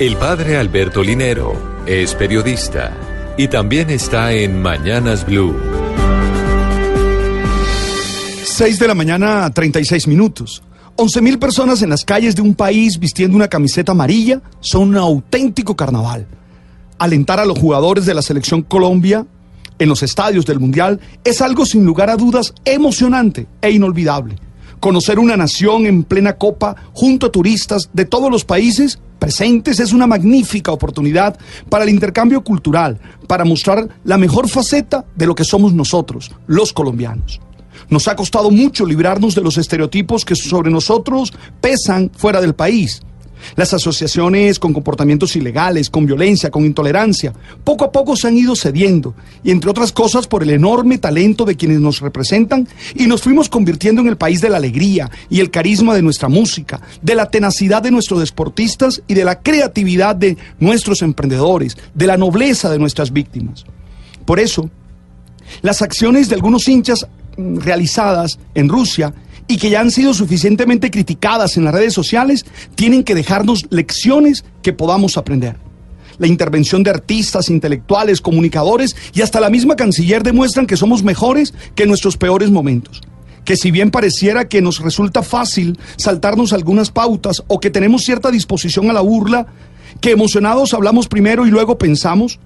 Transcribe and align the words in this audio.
El 0.00 0.16
padre 0.16 0.56
Alberto 0.56 1.02
Linero 1.02 1.82
es 1.84 2.14
periodista 2.14 2.90
y 3.36 3.48
también 3.48 3.90
está 3.90 4.32
en 4.32 4.62
Mañanas 4.62 5.26
Blue. 5.26 5.54
6 8.42 8.78
de 8.78 8.88
la 8.88 8.94
mañana, 8.94 9.50
36 9.50 10.08
minutos. 10.08 10.62
11 10.96 11.20
mil 11.20 11.38
personas 11.38 11.82
en 11.82 11.90
las 11.90 12.06
calles 12.06 12.34
de 12.34 12.40
un 12.40 12.54
país 12.54 12.98
vistiendo 12.98 13.36
una 13.36 13.48
camiseta 13.48 13.92
amarilla 13.92 14.40
son 14.60 14.88
un 14.88 14.96
auténtico 14.96 15.76
carnaval. 15.76 16.26
Alentar 16.98 17.38
a 17.38 17.44
los 17.44 17.58
jugadores 17.58 18.06
de 18.06 18.14
la 18.14 18.22
selección 18.22 18.62
Colombia 18.62 19.26
en 19.78 19.88
los 19.90 20.02
estadios 20.02 20.46
del 20.46 20.60
Mundial 20.60 20.98
es 21.24 21.42
algo 21.42 21.66
sin 21.66 21.84
lugar 21.84 22.08
a 22.08 22.16
dudas 22.16 22.54
emocionante 22.64 23.48
e 23.60 23.70
inolvidable. 23.70 24.36
Conocer 24.80 25.18
una 25.18 25.36
nación 25.36 25.84
en 25.84 26.04
plena 26.04 26.38
copa 26.38 26.74
junto 26.94 27.26
a 27.26 27.30
turistas 27.32 27.90
de 27.92 28.06
todos 28.06 28.30
los 28.30 28.46
países 28.46 28.98
presentes 29.20 29.78
es 29.78 29.92
una 29.92 30.08
magnífica 30.08 30.72
oportunidad 30.72 31.38
para 31.68 31.84
el 31.84 31.90
intercambio 31.90 32.42
cultural, 32.42 32.98
para 33.28 33.44
mostrar 33.44 33.88
la 34.02 34.18
mejor 34.18 34.48
faceta 34.48 35.04
de 35.14 35.26
lo 35.26 35.36
que 35.36 35.44
somos 35.44 35.72
nosotros, 35.72 36.32
los 36.48 36.72
colombianos. 36.72 37.40
Nos 37.88 38.08
ha 38.08 38.16
costado 38.16 38.50
mucho 38.50 38.84
librarnos 38.84 39.36
de 39.36 39.42
los 39.42 39.58
estereotipos 39.58 40.24
que 40.24 40.34
sobre 40.34 40.70
nosotros 40.70 41.32
pesan 41.60 42.10
fuera 42.16 42.40
del 42.40 42.54
país. 42.54 43.02
Las 43.56 43.74
asociaciones 43.74 44.58
con 44.58 44.72
comportamientos 44.72 45.36
ilegales, 45.36 45.90
con 45.90 46.06
violencia, 46.06 46.50
con 46.50 46.64
intolerancia, 46.64 47.32
poco 47.64 47.84
a 47.84 47.92
poco 47.92 48.16
se 48.16 48.28
han 48.28 48.36
ido 48.36 48.56
cediendo, 48.56 49.14
y 49.42 49.50
entre 49.50 49.70
otras 49.70 49.92
cosas 49.92 50.26
por 50.26 50.42
el 50.42 50.50
enorme 50.50 50.98
talento 50.98 51.44
de 51.44 51.56
quienes 51.56 51.80
nos 51.80 52.00
representan, 52.00 52.68
y 52.94 53.06
nos 53.06 53.22
fuimos 53.22 53.48
convirtiendo 53.48 54.02
en 54.02 54.08
el 54.08 54.16
país 54.16 54.40
de 54.40 54.50
la 54.50 54.56
alegría 54.56 55.10
y 55.28 55.40
el 55.40 55.50
carisma 55.50 55.94
de 55.94 56.02
nuestra 56.02 56.28
música, 56.28 56.80
de 57.02 57.14
la 57.14 57.30
tenacidad 57.30 57.82
de 57.82 57.90
nuestros 57.90 58.20
deportistas 58.20 59.02
y 59.06 59.14
de 59.14 59.24
la 59.24 59.40
creatividad 59.40 60.16
de 60.16 60.36
nuestros 60.58 61.02
emprendedores, 61.02 61.76
de 61.94 62.06
la 62.06 62.16
nobleza 62.16 62.70
de 62.70 62.78
nuestras 62.78 63.12
víctimas. 63.12 63.64
Por 64.24 64.40
eso, 64.40 64.70
las 65.62 65.82
acciones 65.82 66.28
de 66.28 66.36
algunos 66.36 66.68
hinchas 66.68 67.06
mm, 67.36 67.58
realizadas 67.58 68.38
en 68.54 68.68
Rusia 68.68 69.12
y 69.50 69.56
que 69.56 69.68
ya 69.68 69.80
han 69.80 69.90
sido 69.90 70.14
suficientemente 70.14 70.92
criticadas 70.92 71.56
en 71.56 71.64
las 71.64 71.74
redes 71.74 71.92
sociales, 71.92 72.46
tienen 72.76 73.02
que 73.02 73.16
dejarnos 73.16 73.66
lecciones 73.70 74.44
que 74.62 74.72
podamos 74.72 75.16
aprender. 75.16 75.56
La 76.18 76.28
intervención 76.28 76.84
de 76.84 76.90
artistas, 76.90 77.50
intelectuales, 77.50 78.20
comunicadores 78.20 78.94
y 79.12 79.22
hasta 79.22 79.40
la 79.40 79.50
misma 79.50 79.74
canciller 79.74 80.22
demuestran 80.22 80.68
que 80.68 80.76
somos 80.76 81.02
mejores 81.02 81.52
que 81.74 81.84
nuestros 81.84 82.16
peores 82.16 82.52
momentos. 82.52 83.00
Que 83.44 83.56
si 83.56 83.72
bien 83.72 83.90
pareciera 83.90 84.46
que 84.46 84.62
nos 84.62 84.78
resulta 84.78 85.24
fácil 85.24 85.80
saltarnos 85.96 86.52
algunas 86.52 86.92
pautas 86.92 87.42
o 87.48 87.58
que 87.58 87.70
tenemos 87.70 88.04
cierta 88.04 88.30
disposición 88.30 88.88
a 88.88 88.92
la 88.92 89.00
burla, 89.00 89.48
que 90.00 90.12
emocionados 90.12 90.74
hablamos 90.74 91.08
primero 91.08 91.44
y 91.44 91.50
luego 91.50 91.76
pensamos, 91.76 92.38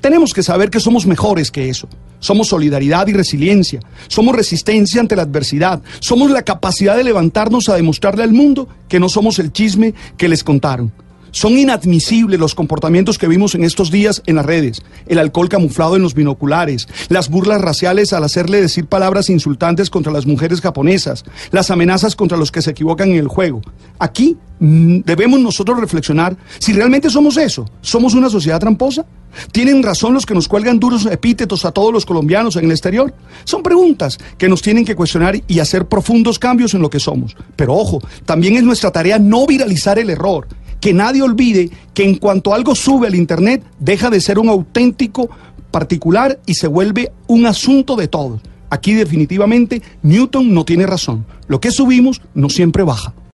tenemos 0.00 0.34
que 0.34 0.42
saber 0.42 0.70
que 0.70 0.80
somos 0.80 1.06
mejores 1.06 1.52
que 1.52 1.68
eso. 1.68 1.88
Somos 2.22 2.48
solidaridad 2.48 3.08
y 3.08 3.12
resiliencia. 3.12 3.80
Somos 4.06 4.36
resistencia 4.36 5.00
ante 5.00 5.16
la 5.16 5.22
adversidad. 5.22 5.82
Somos 5.98 6.30
la 6.30 6.42
capacidad 6.42 6.96
de 6.96 7.02
levantarnos 7.02 7.68
a 7.68 7.74
demostrarle 7.74 8.22
al 8.22 8.32
mundo 8.32 8.68
que 8.88 9.00
no 9.00 9.08
somos 9.08 9.40
el 9.40 9.52
chisme 9.52 9.92
que 10.16 10.28
les 10.28 10.44
contaron. 10.44 10.92
Son 11.32 11.58
inadmisibles 11.58 12.38
los 12.38 12.54
comportamientos 12.54 13.18
que 13.18 13.26
vimos 13.26 13.54
en 13.54 13.64
estos 13.64 13.90
días 13.90 14.22
en 14.26 14.36
las 14.36 14.46
redes. 14.46 14.82
El 15.06 15.18
alcohol 15.18 15.48
camuflado 15.48 15.96
en 15.96 16.02
los 16.02 16.14
binoculares, 16.14 16.86
las 17.08 17.28
burlas 17.28 17.60
raciales 17.60 18.12
al 18.12 18.22
hacerle 18.22 18.60
decir 18.60 18.86
palabras 18.86 19.30
insultantes 19.30 19.88
contra 19.88 20.12
las 20.12 20.26
mujeres 20.26 20.60
japonesas, 20.60 21.24
las 21.50 21.70
amenazas 21.70 22.14
contra 22.14 22.36
los 22.36 22.52
que 22.52 22.62
se 22.62 22.70
equivocan 22.70 23.10
en 23.10 23.16
el 23.16 23.28
juego. 23.28 23.62
Aquí 23.98 24.36
mm, 24.60 25.00
debemos 25.06 25.40
nosotros 25.40 25.80
reflexionar 25.80 26.36
si 26.58 26.74
realmente 26.74 27.08
somos 27.08 27.36
eso. 27.38 27.66
¿Somos 27.80 28.14
una 28.14 28.28
sociedad 28.28 28.60
tramposa? 28.60 29.06
¿Tienen 29.52 29.82
razón 29.82 30.14
los 30.14 30.26
que 30.26 30.34
nos 30.34 30.48
cuelgan 30.48 30.78
duros 30.78 31.06
epítetos 31.06 31.64
a 31.64 31.72
todos 31.72 31.92
los 31.92 32.06
colombianos 32.06 32.56
en 32.56 32.64
el 32.64 32.70
exterior? 32.70 33.14
Son 33.44 33.62
preguntas 33.62 34.18
que 34.38 34.48
nos 34.48 34.62
tienen 34.62 34.84
que 34.84 34.96
cuestionar 34.96 35.40
y 35.46 35.58
hacer 35.58 35.86
profundos 35.86 36.38
cambios 36.38 36.74
en 36.74 36.82
lo 36.82 36.90
que 36.90 37.00
somos. 37.00 37.36
Pero 37.56 37.74
ojo, 37.74 37.98
también 38.24 38.56
es 38.56 38.62
nuestra 38.62 38.90
tarea 38.90 39.18
no 39.18 39.46
viralizar 39.46 39.98
el 39.98 40.10
error. 40.10 40.46
Que 40.80 40.92
nadie 40.92 41.22
olvide 41.22 41.70
que 41.94 42.04
en 42.04 42.16
cuanto 42.16 42.54
algo 42.54 42.74
sube 42.74 43.06
al 43.06 43.14
Internet, 43.14 43.62
deja 43.78 44.10
de 44.10 44.20
ser 44.20 44.38
un 44.38 44.48
auténtico 44.48 45.30
particular 45.70 46.40
y 46.46 46.54
se 46.54 46.66
vuelve 46.66 47.12
un 47.28 47.46
asunto 47.46 47.96
de 47.96 48.08
todos. 48.08 48.40
Aquí 48.70 48.94
definitivamente 48.94 49.82
Newton 50.02 50.52
no 50.52 50.64
tiene 50.64 50.86
razón. 50.86 51.26
Lo 51.46 51.60
que 51.60 51.70
subimos 51.70 52.20
no 52.34 52.48
siempre 52.48 52.82
baja. 52.82 53.12